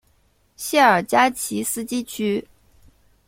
[0.55, 2.43] 谢尔加奇斯基区。